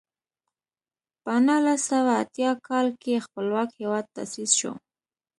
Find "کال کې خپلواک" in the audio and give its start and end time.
2.67-3.69